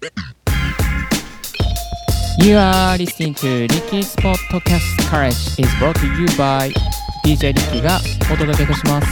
[0.00, 0.10] You
[2.56, 6.72] are listening to Ricky's Podcast Courage is brought to you by
[7.24, 7.98] DJ Ricky が
[8.32, 9.08] お届けいたします。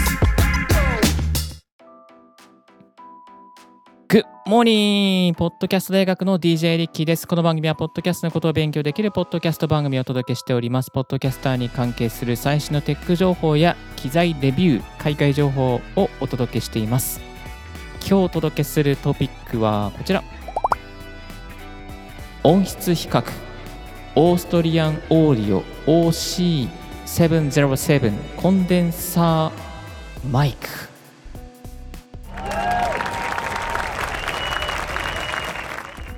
[4.09, 5.35] Good morning!
[5.35, 7.27] ポッドキャスト大学の DJ リッキーです。
[7.27, 10.93] この番組は、ポッドキャストのことを勉強できるポッドキャスト番組をお届けしております。
[10.93, 17.21] ポッドキャスターに関係する最新のテック情報や機材レビュー、海外情報をお届けしています。
[18.09, 20.23] 今日お届けするトピックはこちら。
[22.43, 23.23] 音質比較
[24.15, 30.69] オーストリアンオーディオ OC707 コンデンサーマイク。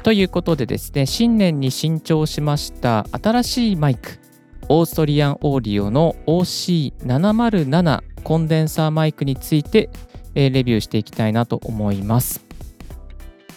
[0.04, 4.18] ということでですね新年に新調しました新しいマイク
[4.70, 9.90] オーストリアンオーディオの OC707 コンデンサーマイクについて
[10.34, 12.47] レビューしていきたいなと思います。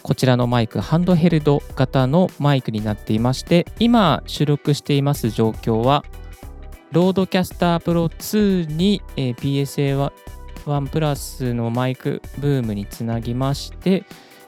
[0.04, 6.03] こちらのマイク、ハンドヘルド型のマイクになっていまして、今収録しています状況は、
[6.92, 14.03] ロードキャスタープロ2に、PSA1 プラスのマイクブームにつなぎまして、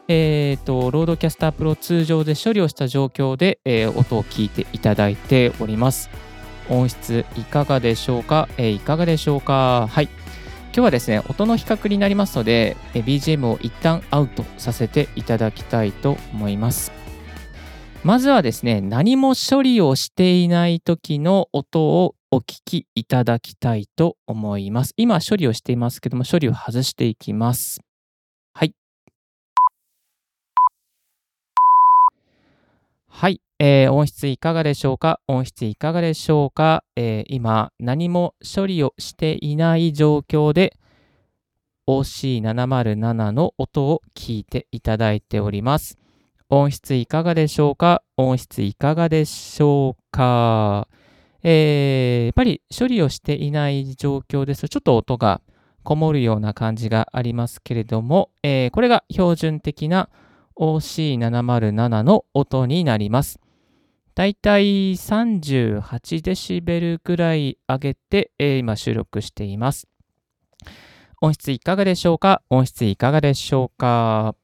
[0.08, 6.10] えーと、ロードキャスタープロ2上で処理をした状況で、えー、音を聞いていただいております。
[6.70, 9.88] 音質いかがでしょうか、えー、いかがでしょうか？
[9.90, 10.10] はい。
[10.76, 16.92] 今日はですね、音の比較になりますので、BGM を一旦アウトさせていただきたいと思います。
[18.04, 24.96] まずはですね、何も処理をしていない時の音をお聞きいただきたいと思います。
[24.98, 27.82] 今処理をしていますけども、処理を外していきます。
[28.56, 28.74] はい。
[33.24, 33.40] はい。
[33.58, 35.22] えー、音質いかがでしょうか？
[35.30, 40.76] 音質いかがでしょうか、えー、今、何も処理をしていない状況で
[41.88, 45.98] OC707 の音を聞いていただいております。
[46.50, 48.04] 音質いかがでしょうか？
[48.18, 50.90] 音質いかがでしょうか、
[51.44, 55.40] えー、やっぱり処理をしていない状況ですと、ちょっと音が
[55.84, 60.10] こもるような感じがありますけれども、えー、これが標準的な
[60.58, 63.40] OC707 の音になります。
[64.16, 69.88] だいたい38デシベルくらい上げて、えー、今収録しています。
[71.22, 72.42] 音質いかがでしょうか？
[72.50, 74.36] 音質いかがでしょうか？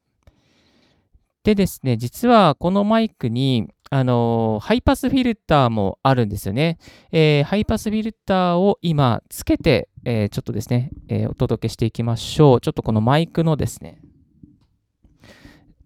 [1.43, 6.77] でですね、実はこのマイクに、あのハイパスフィルターもあるんですよね。
[7.11, 12.61] えー、ハイパスフィルターを今つけて、えー、ちょっとですね、え、お届けしていきましょう。
[12.61, 13.99] ちょっとこのマイクのですね、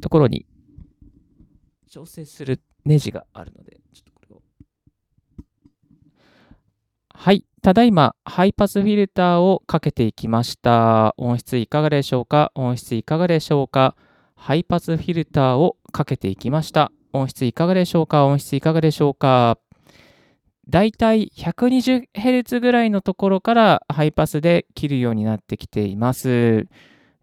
[0.03, 0.45] ところに
[1.89, 4.41] 調整するネジがあるので、ちょっとこれを。
[7.13, 7.45] はい。
[7.61, 11.15] ただいま、ハイパスフィルターをかけていきました。
[11.15, 12.51] 音質いかがでしょうか？
[12.55, 13.95] 音質いかがでしょうか？
[14.35, 16.91] ハイパスフィルターをかけていきました。
[17.13, 18.25] 音質いかがでしょうか？
[18.25, 19.57] 音質いかがでしょうか？
[20.67, 26.67] だいたい 120Hz ぐらいのところからハイパスで切るようになってきています。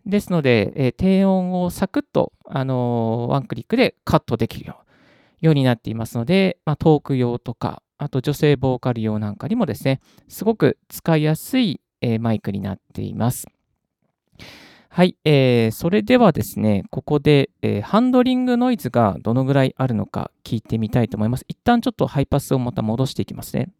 [0.06, 4.72] ですので、えー、低音をサクッと、あのー、ワンクリックでカットできる
[5.40, 13.46] ようになっていますので、まあ、トーク用とか、あと女性ボーカル用なんかにもですね、すごく使いやすい、えー、マイクになっています。
[14.92, 21.44] はい、えー、それではですね、ここで、えー、ハンドリングノイズがどのぐらいあるのか聞いてみたいと思います。
[21.46, 23.70] 一旦ちょっとハイパスをまた戻していきますね。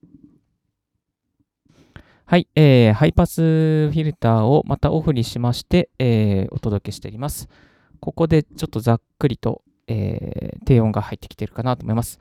[2.31, 7.49] はい、えー、ハイパスフィルターをまたオフにしまして、えー、お届けしております。
[7.99, 12.21] ここでちょっとざっくりと、えー、低音が入ってきてるかなと思います。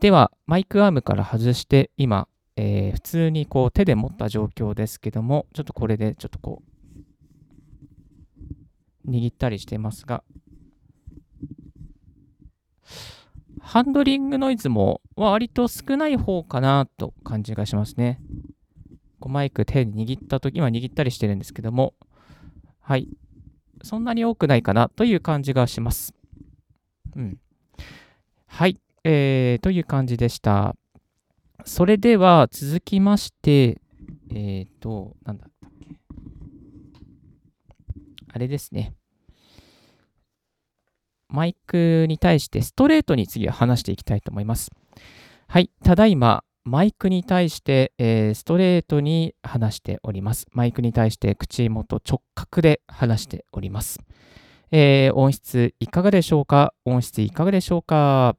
[0.00, 6.62] では、マイクアームから外して、今、えー、普通にこう手で持った状況ですけども、ちょっとこれでちょっとこ
[9.06, 10.24] う、握ったりしてますが、
[13.62, 18.20] ハンドリングノイズも割と少ない方かなと感じがしますね。
[19.20, 21.94] こうマイク手に握ったとき、今握ったりしてるんですけども、
[22.80, 23.08] はい。
[23.82, 26.14] そんなに多くないかなという感じがします。
[27.16, 27.38] うん。
[28.46, 28.78] はい。
[29.04, 30.74] えー、という感じでした。
[31.64, 33.80] それでは続きまして、
[34.30, 35.96] えっ、ー、と、なんだったっけ。
[38.32, 38.94] あれですね。
[41.28, 44.70] マイクに対してストレートに次は話していきたいと思います。
[45.46, 45.70] はい。
[45.84, 50.46] ただいま、マイクに対して、えー、ストレートに話しております。
[50.52, 54.00] マイクに対して口元直角で話しております。
[54.70, 56.74] えー、音質いかがでしょうか？
[56.84, 58.36] 音質いかがでしょうか？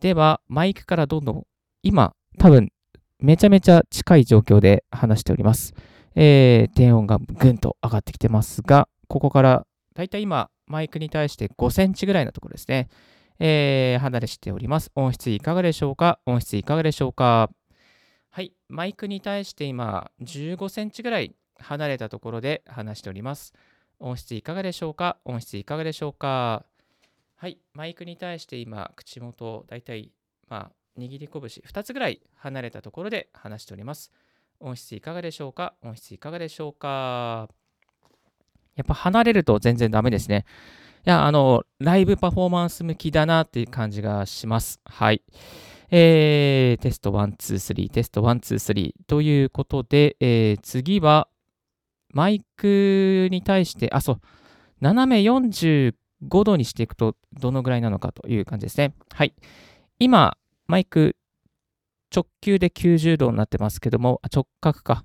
[0.00, 1.46] では、マイクからどんどん、
[1.84, 2.72] 今、多分、
[3.20, 5.72] めちゃめちゃ近い状況で話しております。
[6.16, 12.88] えー、低音がぐんと上がってきてますが、ここから、だいたい今、マイクに対して5センチぐらいのところですね。
[13.38, 14.90] えー、離れしております。
[14.94, 16.20] 音質いかがでしょうか？
[16.26, 17.50] 音質いかがでしょうか？
[18.30, 23.52] はい、マイクに対して今15センチぐらい離れたところで話しております。
[24.00, 25.18] 音質いかがでしょうか？
[25.24, 26.64] 音質いかがでしょうか？
[27.36, 30.10] はい、マイクに対して今口元だいたい
[30.48, 34.12] まあ握り拳2つぐらい離れたところで話しております。
[34.60, 35.74] 音質いかがでしょうか？
[35.82, 37.48] 音質いかがでしょうか？
[38.76, 40.44] やっぱ離れると全然ダメですね。
[41.04, 44.80] や、あの、ライブパフォーマンス向きだなっていう感じがします。
[44.84, 45.22] はい。
[45.90, 51.28] えー、テスト1、2、3、テスト1、2、3ということで、えー、次は、
[52.12, 54.20] マイクに対して、あ、そう、
[54.80, 55.92] 斜め45
[56.44, 58.94] 度にしていくとどのぐらいなのかという感じですね。
[59.12, 59.34] はい。
[59.98, 60.36] 今、
[60.66, 61.16] マイク
[62.14, 65.04] 直球で90度になってますけども、直角か。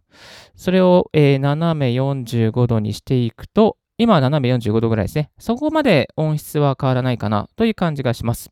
[0.56, 5.30] それを、えー、斜め45度にしていくと、今は斜め45度ぐらいですね。
[5.38, 8.50] そこまで音質は変わらないかなという感じがします。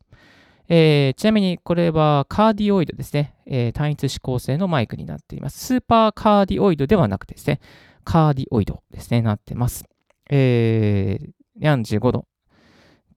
[0.68, 5.58] えー、ちなみにこれはカーディオイドですね、えー、単一指向性のマイクになっています。
[5.64, 7.60] スーパーカーディオイドではなくてですね、
[8.04, 9.86] カーディオイドですね、なってます。
[10.28, 12.26] えー、45度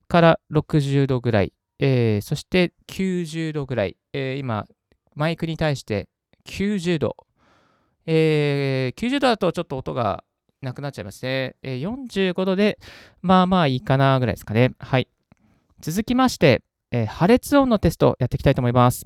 [0.08, 4.64] から60度ぐらい、えー、そして90度ぐらい、えー、今、
[5.14, 6.08] マイクに対して
[6.46, 7.14] 90度、
[8.06, 10.24] えー、90度だとちょっと音が
[10.62, 11.56] なくなっちゃいますね。
[11.62, 12.78] えー、45度で、
[13.20, 14.72] まあまあいいかなぐらいですかね。
[14.78, 15.08] はい。
[15.80, 16.62] 続きまして、
[16.92, 19.04] えー、破裂音のテストやっていきたいと思います。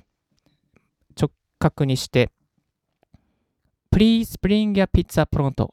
[1.19, 2.31] 直角にして、
[3.91, 5.73] Please bring your pizza pronto.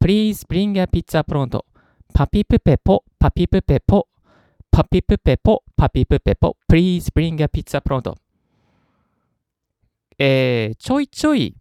[0.00, 1.64] Please bring your pizza pronto.
[2.14, 4.08] パピプペポ、パピプペポ、
[4.70, 6.56] パピプペポ、パピプペポ。
[6.70, 8.14] Please bring your pizza pronto.
[10.18, 11.54] えー、ちょいちょい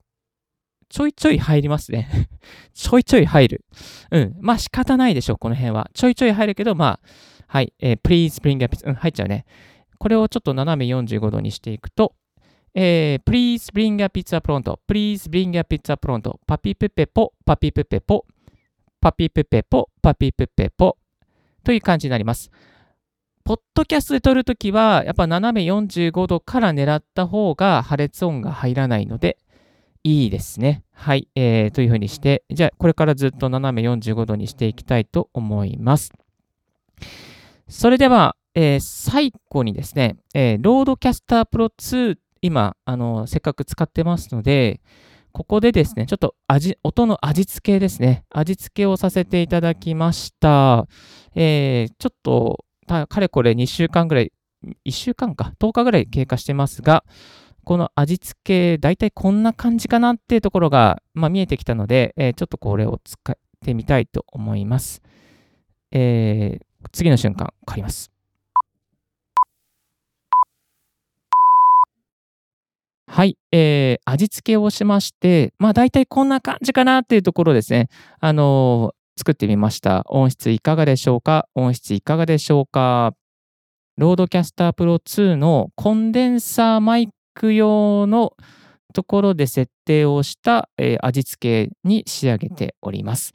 [0.90, 2.30] ちょいちょい入りますね
[2.74, 3.66] ちょいちょい入る。
[4.12, 4.36] うん。
[4.40, 5.90] まあ仕方ないでしょう、この辺は。
[5.94, 7.08] ちょいちょい入るけど、まあ、
[7.48, 7.74] はい。
[7.80, 9.46] えー、please bring up, うん、入っちゃうね。
[9.98, 12.14] これをちょっと斜め45度にしていくと、
[12.74, 18.26] えー、please bring a pizza pronto, please bring a pizza pronto, パピプペポ、パピプペポ、
[19.02, 20.98] パピプペポ、パピプペポ
[21.64, 22.52] という感じになります。
[23.44, 29.38] ポッドキャストで撮るときは、やっぱ斜め45度から狙った方が破裂音が入らないので、
[30.08, 30.84] いいですね。
[30.94, 31.28] はい。
[31.36, 36.14] えー、というふうにして、じゃあ、これからずっと斜め45度にしていきたいと思います。
[37.68, 44.80] それでは、えー、最後にですね、えー、ロードキャスタープロ2、今、あの、せっかく使ってますので、
[45.34, 48.24] ここでですね、ちょっと味、音の味付けですね。
[48.30, 50.88] 味付けをさせていただきました。
[51.36, 54.32] えー、ちょっと、かれこれ2週間ぐらい、
[54.86, 57.04] 1週間か、10日ぐらい経過してますが、
[57.68, 65.02] この味付け、大体こんな感じかなっていうところが、まあ、見えてきたので、えー、ちょっとこれを使ってみたいと思います。
[65.92, 68.10] えー、次の瞬間、変わります。
[73.06, 77.90] はい、えー、味付けをしまして、まあ大体こんな感じかなっていうところですね、
[78.22, 80.06] あのー、作ってみました。
[80.08, 81.50] 音質いかがでしょうか？
[81.54, 83.14] 音質いかがでしょうか？
[83.98, 88.34] ロードキャスタープロ2のコンデンサーマイク用の
[88.94, 93.32] ところで設定をした、えー、味付けに仕上げております。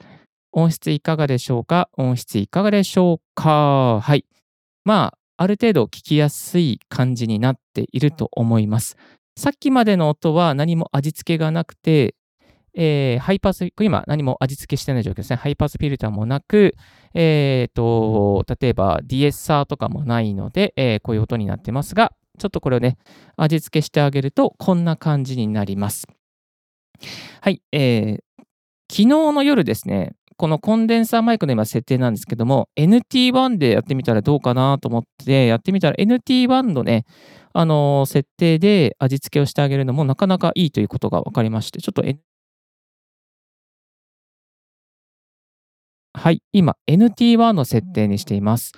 [0.51, 1.89] 音質いかがでしょうか？
[1.97, 4.01] 音質いかがでしょうか？
[4.01, 4.25] はい。
[4.83, 8.97] まあ、ある程度聞きやすい感じになっていると思います。
[9.37, 12.15] さっきまでの音は何も味付けがなくて、
[12.75, 15.37] えー、ハイパス、今何も味付けしてない状況ですね。
[15.37, 16.75] ハイパスフィルターもなく、
[17.13, 22.97] えーと、例えば DSR とかもないので、えー、こういう音になってますが、ちょっとこれをね、
[23.37, 26.07] 味付けしてあげると、こんな感じになります。
[27.41, 28.43] はい、えー、
[28.89, 37.05] 昨日の夜ですね、このコンデンサーマイクの今設定なんですけども、NT1 でやってみたらどうかなと思ってやってみたら NT1 のね、
[37.53, 42.19] あのー、設定で味付けをしてあげるのもなかなかいいということが分かりまして、ちょっと、N、
[46.15, 48.71] はい、今 NT1 の設定にしています。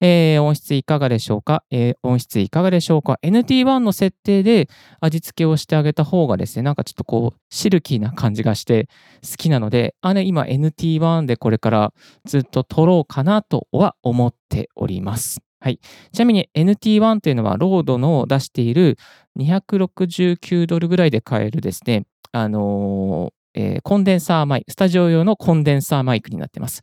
[0.00, 4.68] えー、音質いかがでしょうか、えー、音質いかがでしょうか ?NT1 の設定で
[5.00, 8.88] 味付けをしてあげた方がですね、なんかちょっとこう、シルキーな感じがして
[9.28, 11.92] 好きなので、あね、今 NT1 でこれから
[12.24, 15.40] ずっと撮ろうかなとは思っております。
[15.60, 15.80] はい。
[16.12, 18.96] ちなみに NT1 というのは、ロードの出している
[19.38, 26.82] 269ドルぐらいで買えるですね、あのーえー、コンデンサーマイク、スタジオ用のコンデンサーマイクになってます。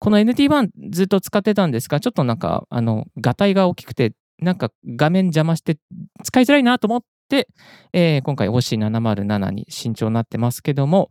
[0.00, 5.76] この NT1 ずっと使ってたんですが、ちょっとなんか、あの、ガタイが大きくて、なんか画面邪魔して
[6.24, 7.48] 使いづらいなと思って、
[7.92, 11.10] えー、今回 OC707 に新調になってますけども、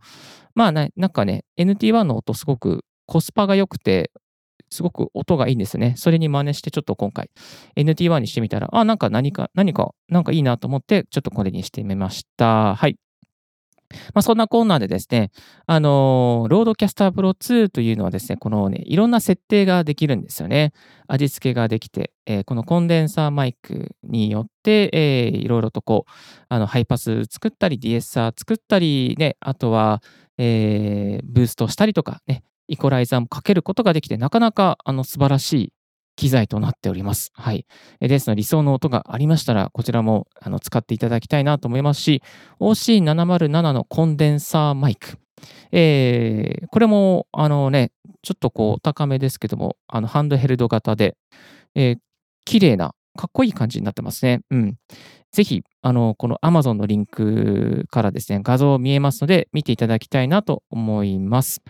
[0.56, 4.10] まあな、なんかね、NT1 の音すごくコスパが良くて、
[4.70, 5.94] すごく音がいいんですね。
[5.96, 7.30] それに真似してちょっと今回
[7.76, 12.74] NT1 にしてみたら、あ、なんか何か、何か、なんかいいなと思って、ちょっとこれにしてみました。
[12.74, 12.96] はい。
[14.14, 15.30] まあ、そんなコーナーでですね、
[15.66, 20.72] あのー、ロードキャスタープロ2というのはですね、このね、いろんな設定ができるんですよね。
[21.08, 26.10] 味付けができて、えー、このコンデンサーマイクによって、えー、いろいろとこう、
[26.48, 30.02] あのハイパス作ったり、ディエッサー作ったり、ね、あとは、
[30.38, 35.72] えー、ブーストしたりとかね、イコライザーもかけることができて、なかなかあの素晴らしい
[36.20, 37.32] 機材となっております。
[37.32, 37.64] はい。
[37.98, 42.22] ですので、理想の音がありましたら、こちらもあの使っていただきたいなと思いますし、
[42.60, 45.16] OC707 のコンデンサーマイク。
[45.72, 51.16] えー、これも、あのね、ちょっとこう、高めですけども、あのハンドヘルド型で、
[51.74, 51.98] えー、
[52.44, 54.42] 綺麗な、かっこいい感じになってますね。
[54.50, 54.74] うん。
[55.32, 61.62] ぜひ、あの、この Amazon のリンクからですね、画像見えますので、見ていただきたいなと思います。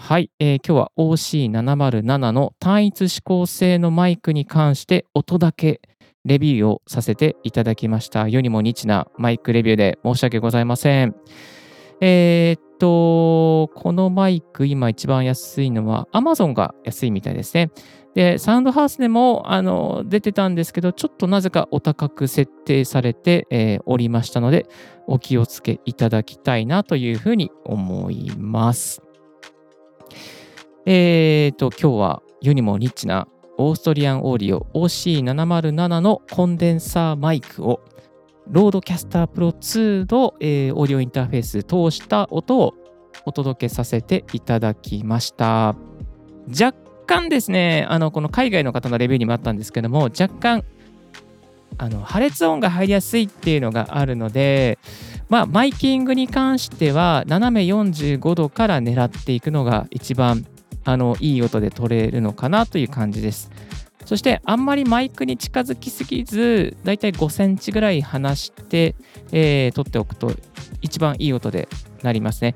[0.00, 5.82] はい、えー、今日は OC707 の単一指向性のマイクに関して音だけ
[6.24, 8.28] レビューをさせていただきました。
[8.28, 11.14] 世にもニチなマイクレビューで申し訳ございません。
[12.00, 17.70] えー、っと、このマイク今一番安いのは Amazon が安いみたいですね。
[18.14, 24.66] で、サウンドハウスでもあの出てたんですけど、ちょっとなぜかお高く設定されて、えー、おりましたので、
[25.08, 29.02] お気をつけいただきたいなというふうに思います。
[30.90, 33.28] えーと、今日は世にもニッチな
[33.58, 37.84] オーストリアンオーディオ OC707 のコンデンサーマイクを
[38.46, 42.72] ロードキャスタープロ2の、えー、オーディオインターフェース通した音を
[43.26, 45.76] お届けさせていただきました。
[46.48, 46.72] 若
[47.06, 50.64] 干ですね、あのこの海外の方のレビューにもあったんですけども、若干
[51.76, 54.78] あの破裂音が入りやすいっていうのがあるので、
[55.28, 60.46] まあ、マイキングに関しては斜め45度から狙っていくのが一番
[60.88, 63.50] あのいい音で撮れるのかなという感じです。
[64.06, 68.94] そしてあんまりマイクに近づきすぎず、だいたい5センチぐらい離して、
[69.30, 70.32] えー、撮っておくと
[70.80, 71.68] 一番いい音で
[72.02, 72.54] なりますね。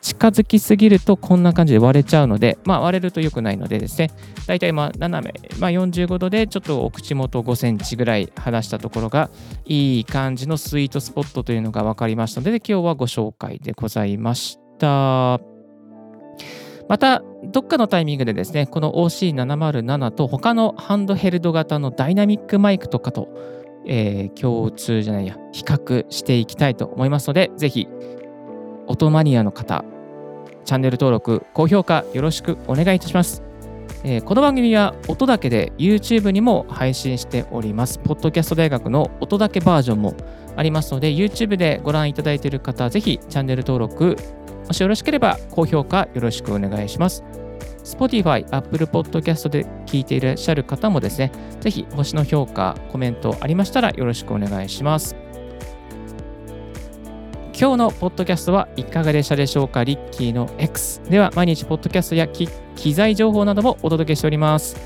[0.00, 4.12] 近づきすぎるとこんな感じで割れちゃうので、まあ、割れると良くないのでですね、
[4.46, 9.28] だいたいまあ斜め、まあ、45度でちょっとお口元5センチぐらい離したところが
[9.64, 15.51] いい感じのスイートスポットというのが分かりましたので、今日はご紹介でございました。
[16.92, 23.30] また、どっかのタイミングでですね、この OC707 と他のハンドヘルド型のダイナミックマイクとかと、
[23.86, 27.88] えー、共通じゃないや、比較していきたいと思いますので、ぜひ、
[28.88, 29.86] 音マニアの方、
[30.66, 33.42] チャンネル登録、高評価よろしくお願いいたします。
[34.04, 38.00] えー、この番組は音だけで YouTube にも配信しております。
[38.00, 40.14] ポッドキャスト大学の音だけバージョンも
[40.56, 44.18] ありますので、YouTube でご覧いただいている方、ぜひチャンネル登録、
[44.66, 47.24] もしよろしければ高評価よろしくお願いします。
[47.84, 55.16] Spotify、Apple Podcast で聞いていらっしゃる方もですね、ぜひ星の評価、コメントありましたらよろしくお願いします。
[57.58, 59.84] 今日のポッドキャストはいかがでしたでしょうか？
[59.84, 62.48] リッキーの X では毎日ポッドキャストや機
[62.94, 64.76] 材情報などもお届けしております。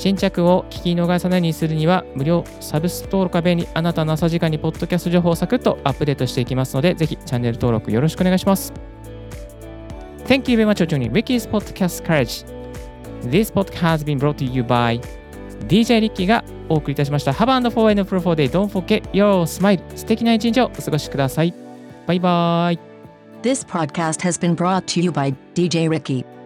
[0.00, 8.72] 新着を聞き逃さないにするには無料サブス登録便にあなたの朝時間にポッドキャスト情報をサクッとアップデートしていきますのでぜひチャンネル登録よろしくお願いします。
[10.24, 12.46] Thank you very much for joining Ricky's Podcast Courage.
[13.28, 15.02] This podcast has been brought to you by
[15.68, 17.32] DJ リッキーがお送りいたしました。
[17.32, 18.48] Have and for and fruitful day.
[18.50, 19.82] Don't forget your smile.
[19.94, 21.52] 素敵な一日をお過ごしください。
[22.06, 22.78] バイバイ。
[23.42, 26.39] This podcast has been brought to you by DJ Ricky.